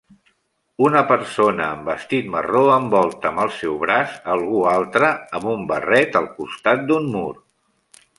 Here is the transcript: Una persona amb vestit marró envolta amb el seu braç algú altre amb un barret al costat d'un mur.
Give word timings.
Una 0.83 1.01
persona 1.09 1.65
amb 1.73 1.83
vestit 1.89 2.31
marró 2.35 2.63
envolta 2.77 3.29
amb 3.31 3.41
el 3.43 3.51
seu 3.57 3.75
braç 3.83 4.15
algú 4.37 4.63
altre 4.75 5.11
amb 5.41 5.47
un 5.53 5.69
barret 5.73 6.19
al 6.21 6.31
costat 6.41 6.83
d'un 6.89 7.07
mur. 7.17 7.29